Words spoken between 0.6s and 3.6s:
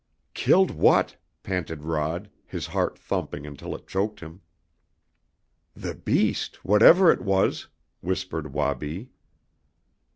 what?" panted Rod, his heart thumping